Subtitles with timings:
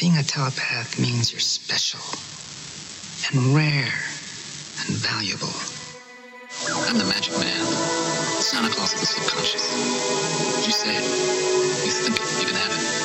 [0.00, 2.00] Being a telepath means you're special
[3.28, 3.92] and rare
[4.80, 5.52] and valuable.
[6.88, 7.66] I'm the magic man,
[8.40, 10.66] Santa Claus of the subconscious.
[10.66, 11.04] You say it,
[11.84, 12.99] you think it, you can have it.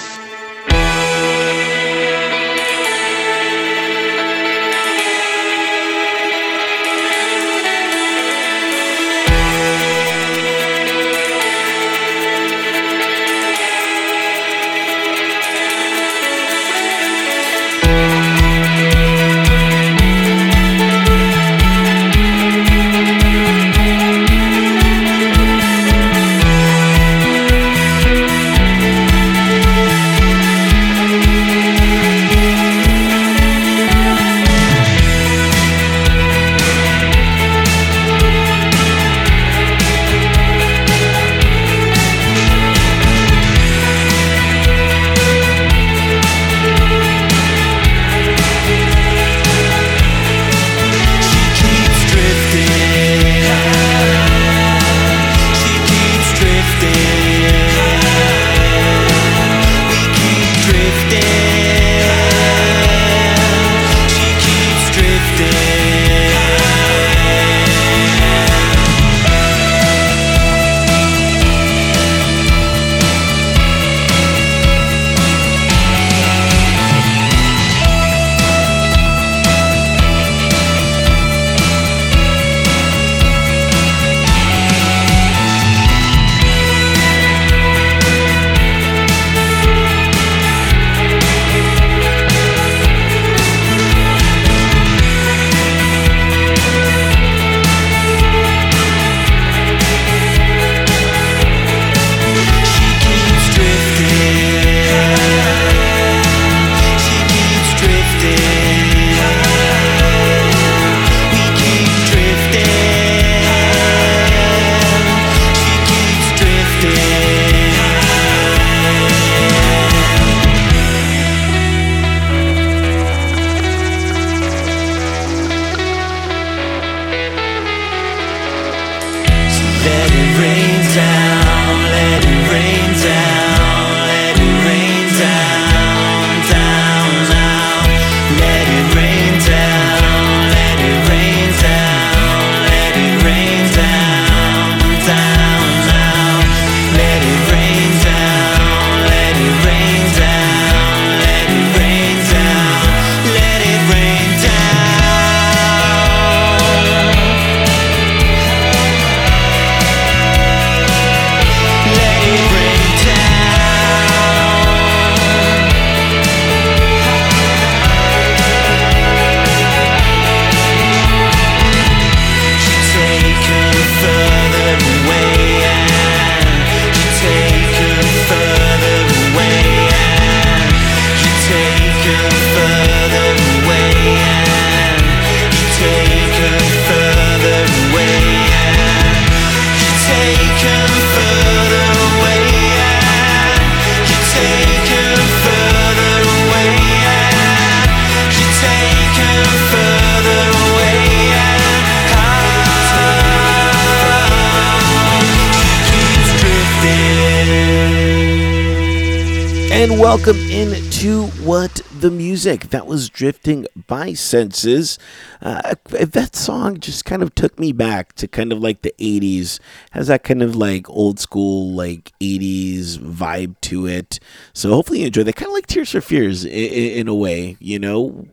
[210.24, 210.50] Drifting.
[210.50, 212.70] in to What the Music.
[212.70, 214.98] That was Drifting by Senses.
[215.42, 219.60] Uh, that song just kind of took me back to kind of like the 80s.
[219.92, 224.20] Has that kind of like old school, like 80s vibe to it.
[224.54, 225.36] So hopefully you enjoy that.
[225.36, 228.26] Kind of like Tears for Fears in, in a way, you know?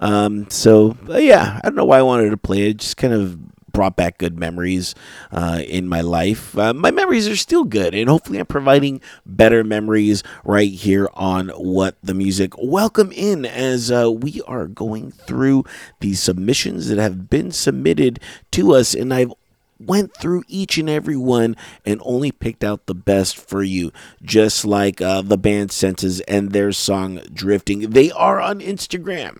[0.00, 2.78] Um, so, yeah, I don't know why I wanted to play it.
[2.78, 3.38] Just kind of
[3.76, 4.94] brought back good memories
[5.30, 6.56] uh, in my life.
[6.56, 11.50] Uh, my memories are still good, and hopefully, I'm providing better memories right here on
[11.50, 12.54] What the Music.
[12.56, 15.64] Welcome in as uh, we are going through
[16.00, 18.18] the submissions that have been submitted
[18.52, 19.34] to us, and I've
[19.78, 24.64] went through each and every one and only picked out the best for you just
[24.64, 29.38] like uh, the band senses and their song drifting they are on instagram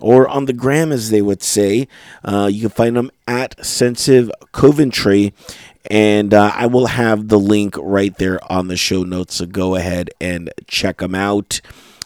[0.00, 1.88] or on the gram, as they would say.
[2.24, 5.32] Uh, you can find them at Sensitive Coventry,
[5.90, 9.36] and uh, I will have the link right there on the show notes.
[9.36, 11.60] So go ahead and check them out.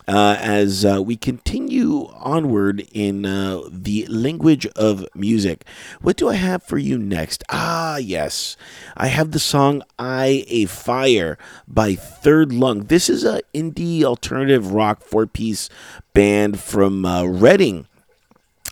[0.07, 5.65] Uh, as uh, we continue onward in uh, the language of music.
[6.03, 7.43] What do I have for you next?
[7.49, 8.57] Ah, yes.
[8.99, 12.85] I have the song Eye of Fire by Third Lung.
[12.85, 15.71] This is an indie alternative rock four piece
[16.13, 17.87] band from uh, Reading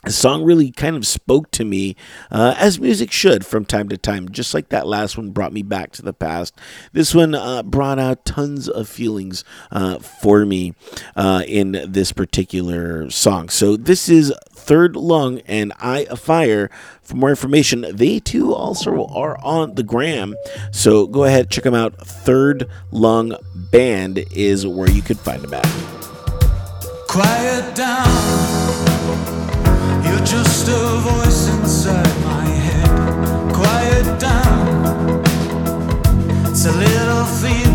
[0.04, 1.94] the song really kind of spoke to me
[2.30, 5.62] uh, as music should from time to time just like that last one brought me
[5.62, 6.58] back to the past.
[6.92, 10.74] This one uh, brought out tons of feelings uh, for me
[11.14, 13.48] uh, in this particular song.
[13.48, 16.68] So this is third lung and eye of fire.
[17.00, 20.34] For more information they too also are on the gram.
[20.72, 21.94] So go ahead check them out.
[22.04, 25.66] Third lung band is where you could find them at.
[27.06, 29.51] Quiet down.
[30.04, 33.52] It's a voice inside my head.
[33.52, 35.24] Quiet down.
[36.54, 37.71] So little feeble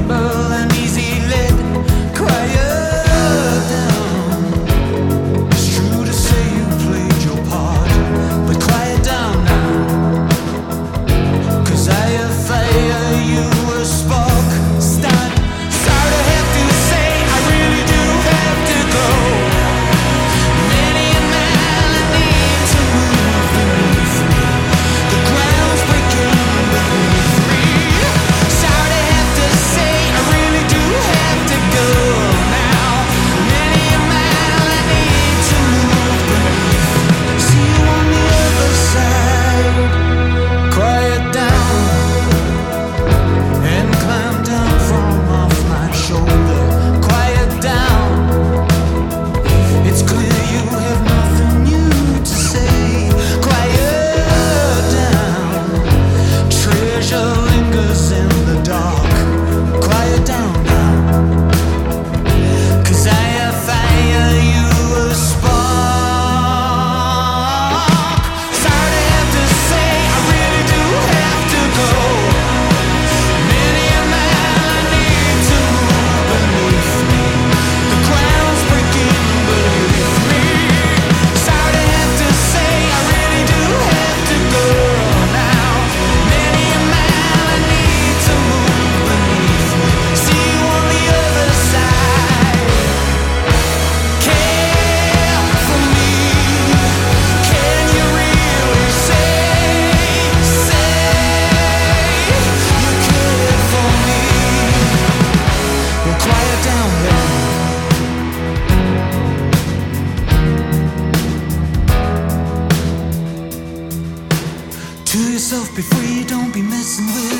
[115.77, 117.36] before you don't be messing with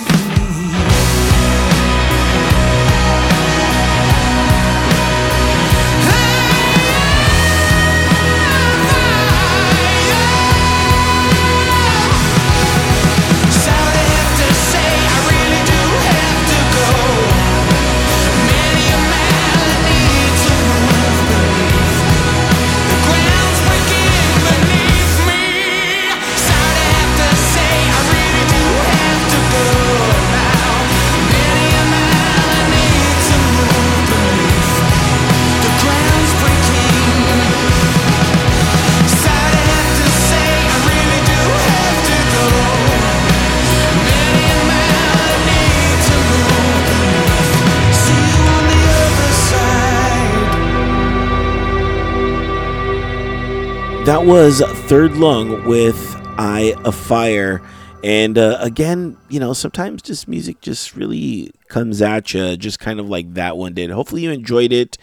[54.08, 57.62] That was Third Lung with Eye of Fire.
[58.06, 63.02] And uh, again, you know, sometimes just music just really comes at you, just kind
[63.02, 63.90] of like that one did.
[63.90, 64.98] Hopefully, you enjoyed it,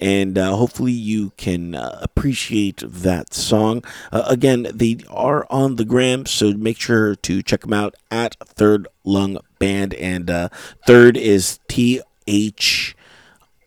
[0.00, 3.84] and uh, hopefully, you can uh, appreciate that song.
[4.10, 8.36] Uh, again, they are on the gram, so make sure to check them out at
[8.42, 9.92] Third Lung Band.
[9.92, 10.48] And uh,
[10.86, 12.96] third is T H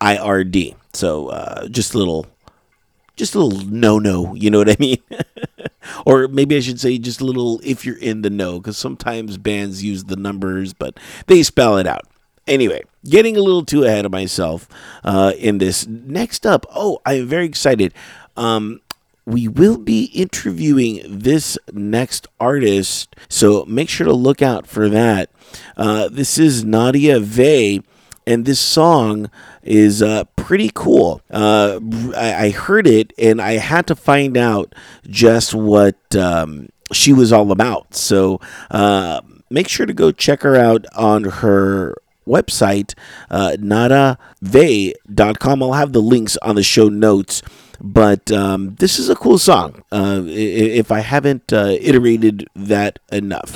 [0.00, 0.74] I R D.
[0.92, 2.26] So uh, just a little
[3.20, 4.98] just a little no no, you know what I mean?
[6.06, 9.36] or maybe I should say just a little if you're in the know, because sometimes
[9.36, 12.08] bands use the numbers, but they spell it out.
[12.46, 14.66] Anyway, getting a little too ahead of myself
[15.04, 15.86] uh, in this.
[15.86, 17.92] Next up, oh, I'm very excited.
[18.38, 18.80] Um,
[19.26, 25.28] we will be interviewing this next artist, so make sure to look out for that.
[25.76, 27.82] Uh, this is Nadia Vey
[28.26, 29.30] and this song
[29.62, 31.20] is uh, pretty cool.
[31.30, 31.80] Uh,
[32.16, 34.74] I, I heard it and I had to find out
[35.08, 37.94] just what um, she was all about.
[37.94, 41.96] So uh, make sure to go check her out on her
[42.26, 42.94] website,
[43.30, 45.62] uh, nadave.com.
[45.62, 47.42] I'll have the links on the show notes.
[47.82, 49.82] But um, this is a cool song.
[49.90, 53.52] Uh, if I haven't uh, iterated that enough.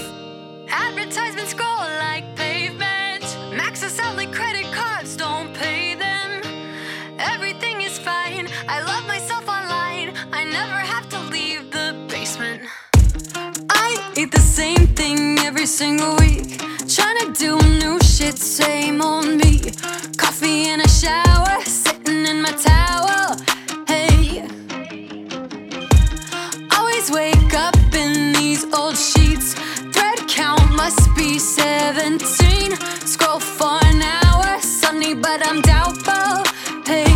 [14.54, 16.58] Same thing every single week.
[16.86, 19.58] Trying to do new shit, same old me.
[20.16, 23.34] Coffee in a shower, sitting in my towel.
[23.88, 24.46] Hey.
[26.76, 29.54] Always wake up in these old sheets.
[29.92, 32.76] Thread count must be 17.
[33.12, 36.36] Scroll for an hour, sunny, but I'm doubtful.
[36.86, 37.12] Hey.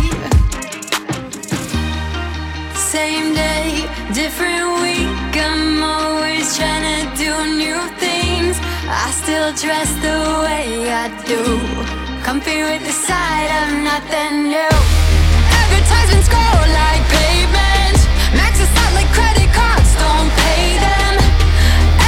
[2.75, 5.31] Same day, different week.
[5.47, 6.88] I'm always trying to
[9.23, 11.41] still dress the way I do.
[12.23, 14.75] Comfy with the sight of nothing new.
[15.59, 16.45] Advertisements go
[16.79, 17.99] like pavement.
[18.39, 21.15] Maxes out like credit cards, don't pay them.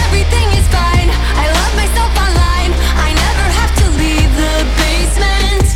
[0.03, 1.09] Everything is fine.
[1.43, 2.71] I love myself online.
[3.07, 5.67] I never have to leave the basement.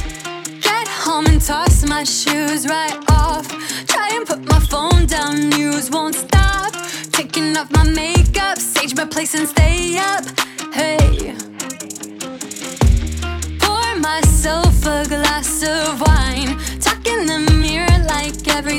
[0.61, 3.04] Get home and toss my shoes right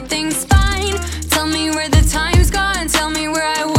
[0.07, 0.95] everything's fine.
[1.31, 3.76] Tell me where the time's gone, tell me where I went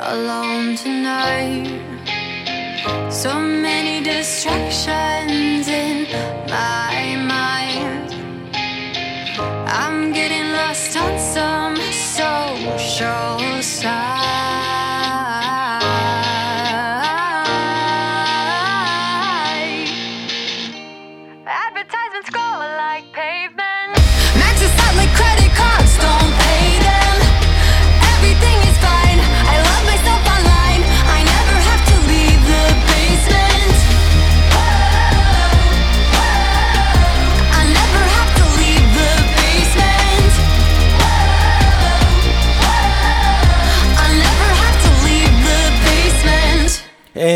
[0.00, 1.68] alone tonight.
[3.10, 6.06] So many distractions in
[6.48, 6.83] my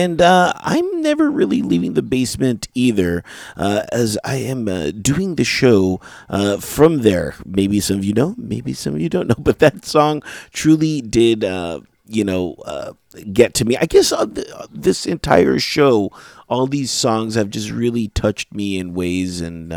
[0.09, 3.23] And uh, I'm never really leaving the basement either,
[3.59, 6.01] uh, as I am uh, doing the show
[6.31, 7.35] uh, from there.
[7.45, 11.03] Maybe some of you know, maybe some of you don't know, but that song truly
[11.03, 12.95] did, uh, you know, uh,
[13.35, 13.77] get to me.
[13.77, 16.11] I guess th- this entire show,
[16.49, 19.75] all these songs have just really touched me in ways, and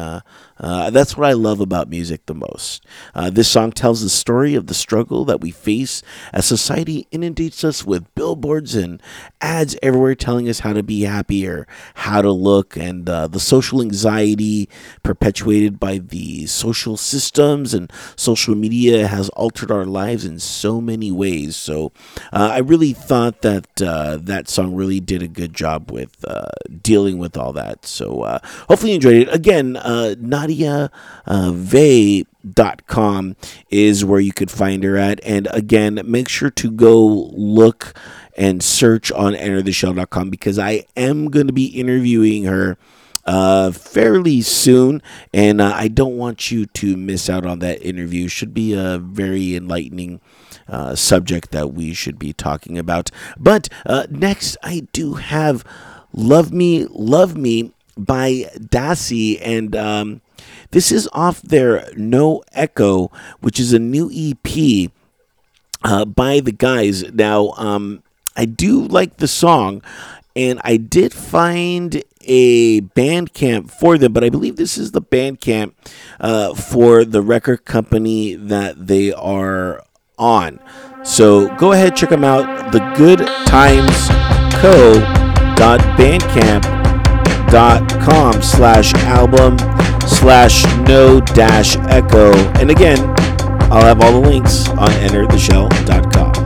[0.61, 2.85] uh, that's what I love about music the most.
[3.15, 7.63] Uh, this song tells the story of the struggle that we face as society inundates
[7.63, 9.01] us with billboards and
[9.41, 13.81] ads everywhere telling us how to be happier, how to look, and uh, the social
[13.81, 14.69] anxiety
[15.01, 21.11] perpetuated by the social systems and social media has altered our lives in so many
[21.11, 21.55] ways.
[21.55, 21.91] So
[22.31, 26.49] uh, I really thought that uh, that song really did a good job with uh,
[26.83, 27.85] dealing with all that.
[27.85, 28.39] So
[28.69, 29.33] hopefully you enjoyed it.
[29.33, 30.15] Again, uh,
[30.51, 30.91] Nadia
[31.25, 31.53] uh,
[33.69, 37.93] is where you could find her at and again make sure to go look
[38.37, 42.77] and search on entertheshell.com because i am going to be interviewing her
[43.23, 44.99] uh, fairly soon,
[45.31, 48.27] and uh, I don't want you to miss out on that interview.
[48.27, 50.21] Should be a very enlightening
[50.67, 53.11] uh, subject that we should be talking about.
[53.37, 55.63] But uh, next, I do have
[56.13, 60.21] "Love Me, Love Me" by Dasi, and um,
[60.71, 64.91] this is off their No Echo, which is a new EP
[65.83, 67.11] uh, by the guys.
[67.13, 68.03] Now, um,
[68.35, 69.81] I do like the song,
[70.35, 75.73] and I did find a Bandcamp for them, but I believe this is the Bandcamp
[76.19, 79.83] uh, for the record company that they are
[80.17, 80.59] on.
[81.03, 82.71] So go ahead, check them out.
[82.71, 84.07] The Good Times
[87.49, 89.57] Co.bandcamp.com slash album
[90.07, 92.33] slash no dash echo.
[92.59, 92.99] And again,
[93.71, 96.40] I'll have all the links on entertheshell.com.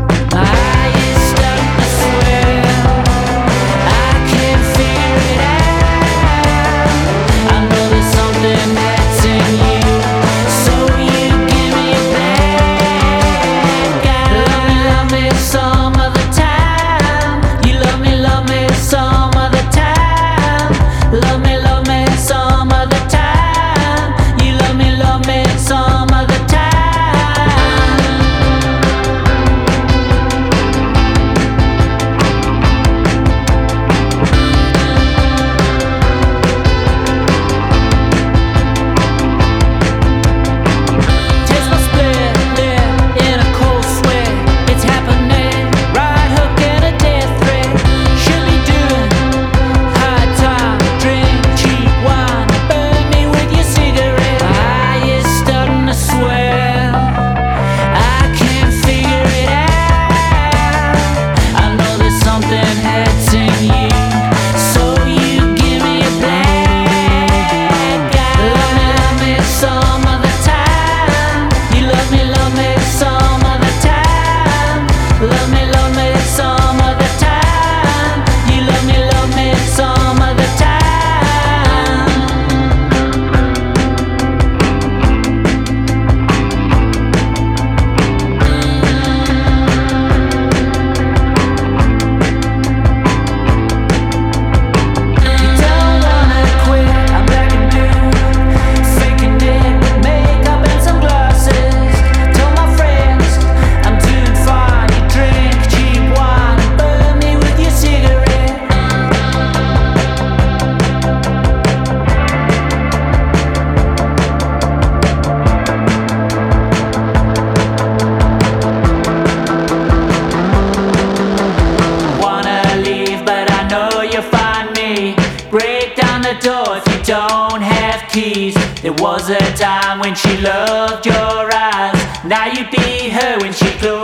[130.05, 131.99] when she loved your eyes.
[132.23, 133.94] Now you be her when she closed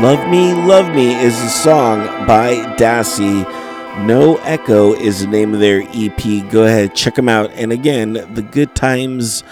[0.00, 3.44] Love Me, Love Me is a song by Dassy.
[4.06, 6.50] No Echo is the name of their EP.
[6.50, 7.50] Go ahead, check them out.
[7.50, 9.44] And again, the Good Times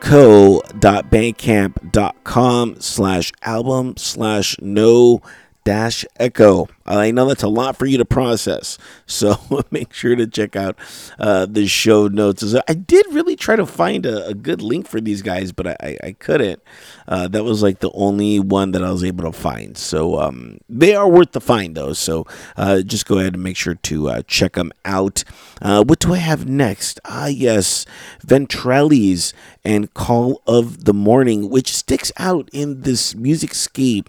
[0.00, 5.22] co.bandcamp.com slash album slash no
[5.64, 6.68] dash echo.
[6.88, 9.36] I know that's a lot for you to process, so
[9.70, 10.76] make sure to check out
[11.18, 12.54] uh, the show notes.
[12.66, 15.98] I did really try to find a, a good link for these guys, but I,
[16.02, 16.62] I, couldn't.
[17.06, 19.76] Uh, that was like the only one that I was able to find.
[19.76, 21.92] So um, they are worth the find, though.
[21.92, 25.24] So uh, just go ahead and make sure to uh, check them out.
[25.60, 27.00] Uh, what do I have next?
[27.04, 27.84] Ah, yes,
[28.26, 29.32] Ventrellis
[29.64, 34.08] and Call of the Morning, which sticks out in this music scape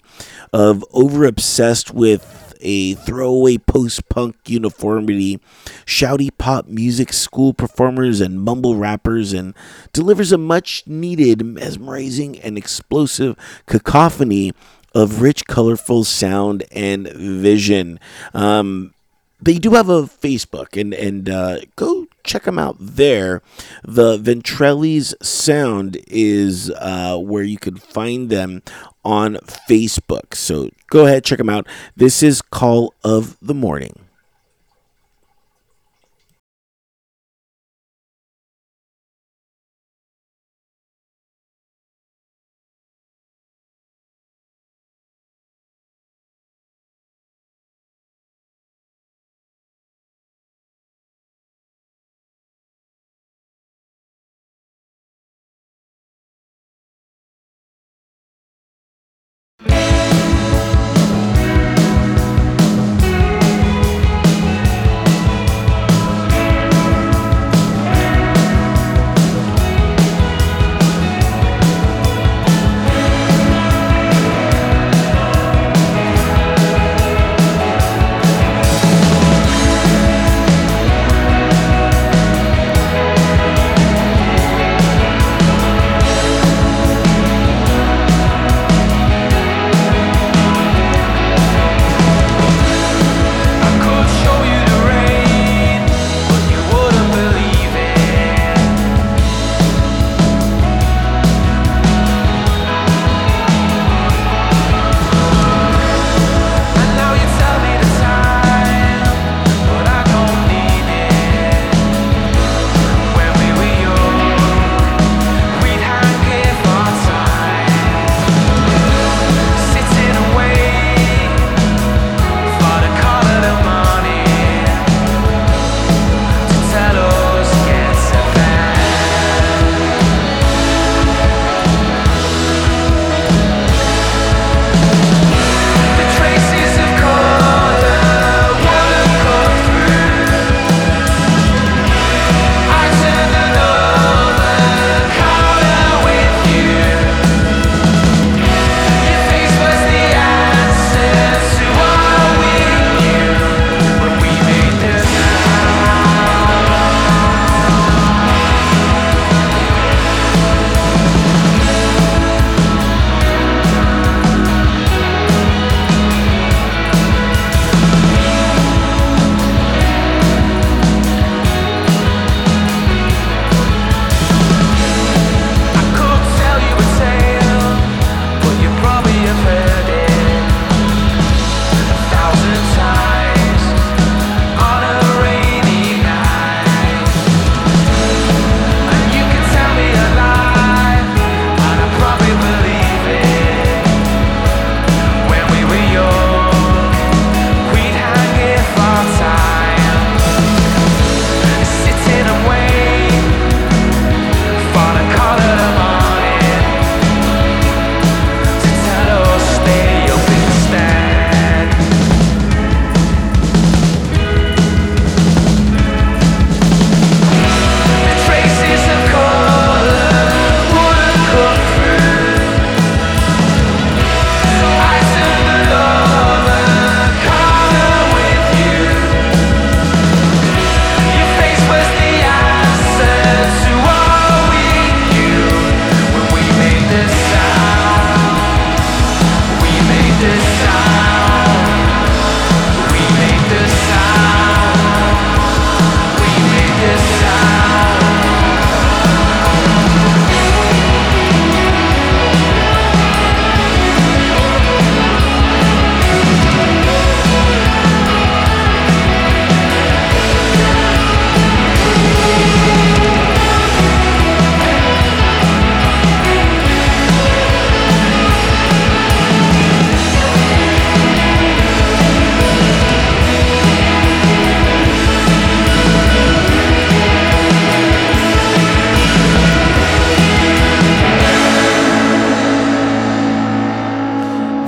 [0.54, 5.40] of over obsessed with a throwaway post punk uniformity,
[5.86, 9.54] shouty pop music, school performers, and mumble rappers, and
[9.94, 14.54] delivers a much needed, mesmerizing, and explosive cacophony
[14.94, 18.00] of rich, colorful sound and vision.
[18.34, 18.94] Um,
[19.42, 23.42] they do have a Facebook, and and uh, go check them out there.
[23.84, 28.62] The Ventrelli's Sound is uh, where you can find them
[29.04, 29.36] on
[29.68, 30.36] Facebook.
[30.36, 31.68] So go ahead, check them out.
[31.96, 34.06] This is Call of the Morning.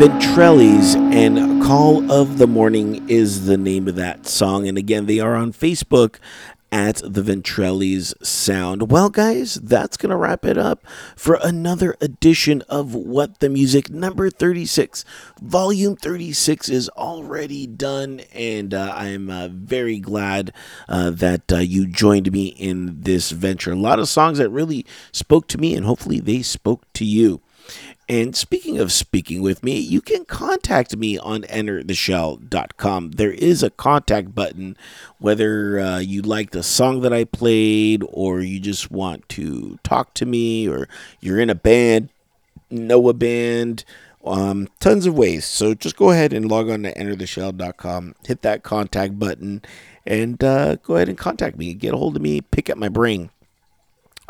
[0.02, 4.68] Ventrellis and Call of the Morning is the name of that song.
[4.68, 6.16] And again, they are on Facebook
[6.72, 8.90] at the Ventrellis Sound.
[8.90, 10.84] Well, guys, that's going to wrap it up
[11.16, 15.06] for another edition of What the Music number 36.
[15.40, 20.52] Volume 36 is already done, and uh, I'm uh, very glad
[20.90, 23.74] uh, that uh, you joined me in this venture.
[23.74, 27.44] A lot of songs that really spoke to me, and hopefully they spoke to you.
[28.12, 33.12] And speaking of speaking with me, you can contact me on entertheshell.com.
[33.12, 34.76] There is a contact button,
[35.20, 40.14] whether uh, you like the song that I played, or you just want to talk
[40.16, 40.90] to me, or
[41.22, 42.10] you're in a band,
[42.70, 43.86] know a band,
[44.26, 45.46] um, tons of ways.
[45.46, 49.62] So just go ahead and log on to entertheshell.com, hit that contact button,
[50.06, 51.74] and uh, go ahead and contact me.
[51.74, 53.30] Get a hold of me, pick up my brain.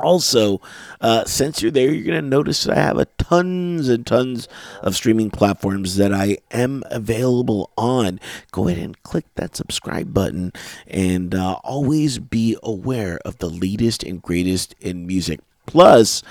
[0.01, 0.61] Also,
[0.99, 4.47] uh, since you're there, you're going to notice I have a tons and tons
[4.81, 8.19] of streaming platforms that I am available on.
[8.51, 10.51] Go ahead and click that subscribe button
[10.87, 15.39] and uh, always be aware of the latest and greatest in music.
[15.65, 16.23] Plus,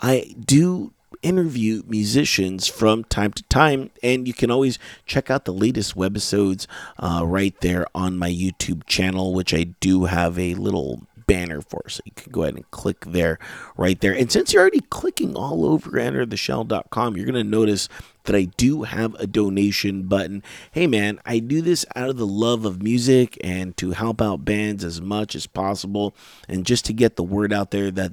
[0.00, 5.52] I do interview musicians from time to time, and you can always check out the
[5.52, 6.66] latest webisodes
[6.98, 11.88] uh, right there on my YouTube channel, which I do have a little banner for.
[11.88, 13.38] So you can go ahead and click there
[13.76, 14.12] right there.
[14.12, 17.88] And since you're already clicking all over entertheshell.com, you're going to notice
[18.24, 20.42] that I do have a donation button.
[20.72, 24.44] Hey man, I do this out of the love of music and to help out
[24.44, 26.16] bands as much as possible
[26.48, 28.12] and just to get the word out there that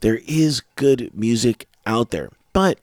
[0.00, 2.30] there is good music out there.
[2.52, 2.78] But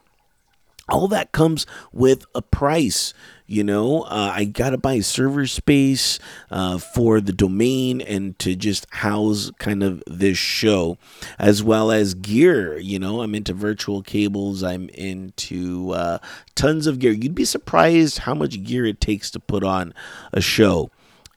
[0.90, 3.14] all that comes with a price
[3.46, 4.02] you know?
[4.04, 6.20] Uh, i gotta buy server space
[6.50, 10.98] uh, for the domain and to just house kind of this show
[11.38, 13.22] as well as gear you know?
[13.22, 16.20] I'm into virtual cables i'm into uh,
[16.56, 17.12] tons of gear.
[17.12, 19.94] You'd be surprised how much gear it takes to put on
[20.32, 20.92] a show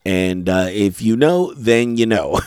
[0.06, 2.40] and uh, if you know, then you know.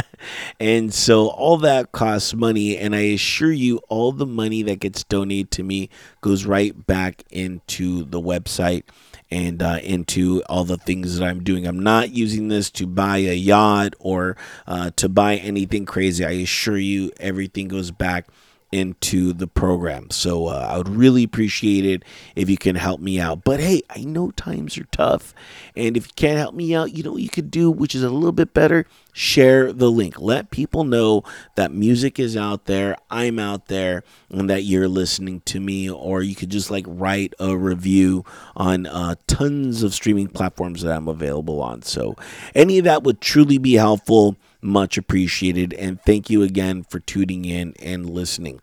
[0.60, 2.76] and so all that costs money.
[2.76, 5.90] And I assure you, all the money that gets donated to me
[6.22, 8.82] goes right back into the website
[9.30, 11.68] and uh, into all the things that I'm doing.
[11.68, 16.24] I'm not using this to buy a yacht or uh, to buy anything crazy.
[16.24, 18.26] I assure you, everything goes back
[18.74, 20.10] into the program.
[20.10, 22.02] So uh, I would really appreciate it
[22.34, 23.44] if you can help me out.
[23.44, 25.32] But hey, I know times are tough.
[25.76, 28.02] And if you can't help me out, you know what you could do, which is
[28.02, 28.86] a little bit better?
[29.12, 30.20] Share the link.
[30.20, 31.22] Let people know
[31.54, 35.88] that music is out there, I'm out there, and that you're listening to me.
[35.88, 38.24] Or you could just like write a review
[38.56, 41.82] on uh, tons of streaming platforms that I'm available on.
[41.82, 42.16] So
[42.56, 45.72] any of that would truly be helpful much appreciated.
[45.74, 48.60] And thank you again for tuning in and listening.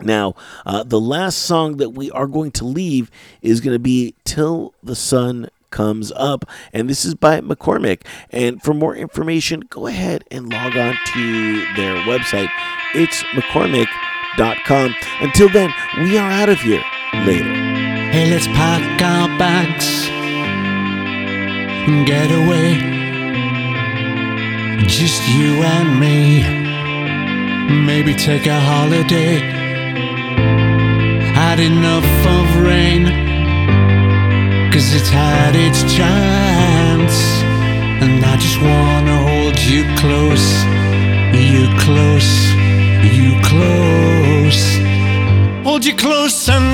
[0.00, 0.34] Now,
[0.66, 4.74] uh, the last song that we are going to leave is going to be Till
[4.82, 8.02] the Sun Comes Up, and this is by McCormick.
[8.30, 12.50] And for more information, go ahead and log on to their website.
[12.94, 14.94] It's McCormick.com.
[15.20, 16.84] Until then, we are out of here.
[17.24, 17.54] Later.
[18.12, 20.08] Hey, let's pack our bags
[21.88, 22.95] and get away.
[24.84, 26.42] Just you and me.
[27.86, 29.38] Maybe take a holiday.
[31.34, 33.04] Had enough of rain.
[34.72, 37.16] Cause it's had its chance.
[38.02, 40.48] And I just wanna hold you close.
[41.32, 42.32] You close.
[43.18, 44.62] You close.
[45.64, 46.65] Hold you close and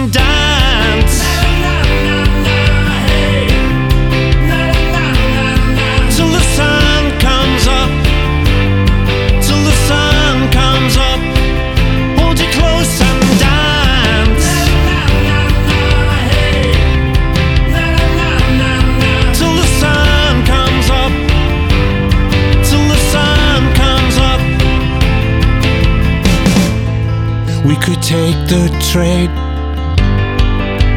[28.52, 29.32] the trade.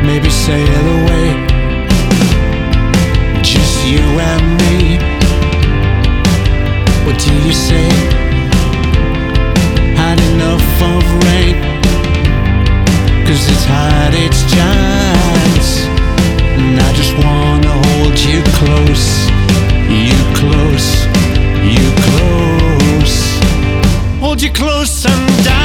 [0.04, 1.28] Maybe sail away.
[3.41, 5.00] Just you and me.
[7.06, 7.88] What do you say?
[10.02, 11.56] Had enough of rain.
[13.26, 15.70] Cause it's had its chance.
[16.60, 19.08] And I just wanna hold you close.
[20.06, 20.89] You close.
[21.76, 23.18] You close.
[24.20, 25.64] Hold you close and dance.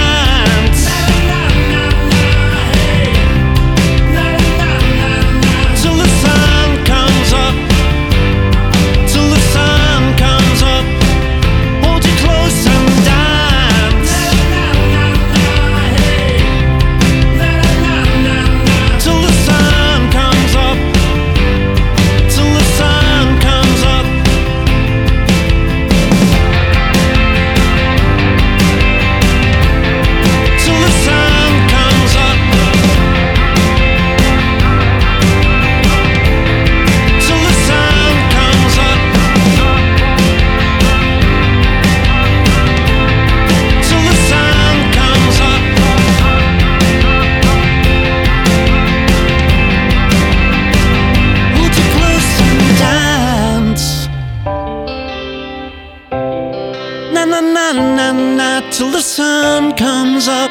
[57.81, 60.51] And at night till the sun comes up.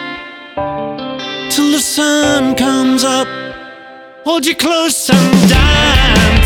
[1.52, 3.28] Till the sun comes up.
[4.26, 6.39] Hold you close and die.